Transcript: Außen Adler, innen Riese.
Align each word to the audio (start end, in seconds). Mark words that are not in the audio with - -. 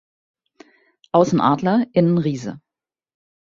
Außen 1.11 1.39
Adler, 1.39 1.85
innen 1.93 2.17
Riese. 2.17 2.59